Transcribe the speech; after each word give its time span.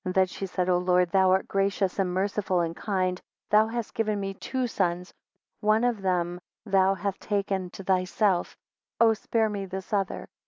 4 0.03 0.13
Then 0.13 0.25
she 0.25 0.47
said, 0.47 0.67
O 0.67 0.79
Lord, 0.79 1.11
thou 1.11 1.29
art 1.29 1.47
gracious, 1.47 1.99
and 1.99 2.11
merciful, 2.11 2.61
and 2.61 2.75
kind; 2.75 3.21
thou, 3.51 3.67
hast 3.67 3.93
given 3.93 4.19
me 4.19 4.33
two 4.33 4.65
sons; 4.65 5.13
one 5.59 5.83
of 5.83 6.01
them 6.01 6.39
thou 6.65 6.95
halt 6.95 7.19
taken 7.19 7.69
to 7.69 7.83
thyself, 7.83 8.57
O 8.99 9.13
spare 9.13 9.47
me 9.47 9.67
this 9.67 9.93
other. 9.93 10.27